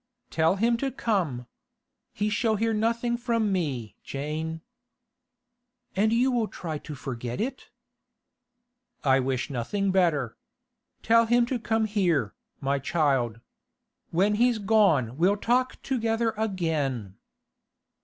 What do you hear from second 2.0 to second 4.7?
He shall hear nothing from me, Jane.'